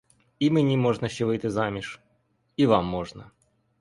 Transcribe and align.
І 0.39 0.51
мені 0.51 0.77
можна 0.77 1.09
ще 1.09 1.25
вийти 1.25 1.49
заміж, 1.49 1.99
і 2.57 2.65
вам 2.65 2.85
можна. 2.85 3.31